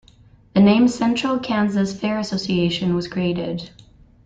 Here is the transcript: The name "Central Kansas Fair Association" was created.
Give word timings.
The 0.55 0.61
name 0.61 0.87
"Central 0.87 1.37
Kansas 1.37 1.93
Fair 1.95 2.17
Association" 2.17 2.95
was 2.95 3.07
created. 3.07 3.69